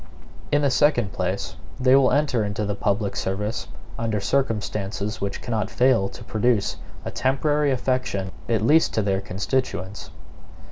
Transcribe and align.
In 0.51 0.63
the 0.63 0.71
second 0.71 1.11
place, 1.13 1.57
they 1.79 1.95
will 1.95 2.09
enter 2.11 2.43
into 2.43 2.65
the 2.65 2.73
public 2.73 3.15
service 3.15 3.67
under 3.99 4.19
circumstances 4.19 5.21
which 5.21 5.43
cannot 5.43 5.69
fail 5.69 6.09
to 6.09 6.23
produce 6.23 6.77
a 7.05 7.11
temporary 7.11 7.69
affection 7.69 8.31
at 8.49 8.63
least 8.63 8.95
to 8.95 9.03
their 9.03 9.21
constituents. 9.21 10.09